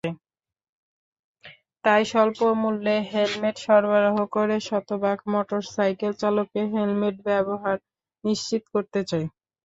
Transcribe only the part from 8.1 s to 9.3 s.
নিশ্চিত করতে চাই।